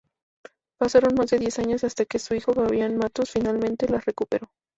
Pasaron 0.79 1.13
más 1.13 1.29
de 1.29 1.37
diez 1.37 1.59
años 1.59 1.83
hasta 1.83 2.05
que 2.05 2.17
su 2.17 2.33
hijo 2.33 2.53
Fabián 2.55 2.97
Matus 2.97 3.29
finalmente 3.29 3.87
las 3.87 4.03
recuperó. 4.03 4.49